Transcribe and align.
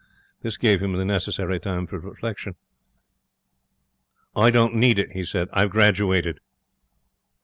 This 0.41 0.57
gave 0.57 0.81
him 0.81 0.93
the 0.93 1.05
necessary 1.05 1.59
time 1.59 1.85
for 1.85 1.99
reflection. 1.99 2.55
'I 4.35 4.49
don't 4.49 4.73
need 4.73 4.97
it,' 4.97 5.11
he 5.11 5.23
said. 5.23 5.47
'I've 5.53 5.69
graduated.' 5.69 6.39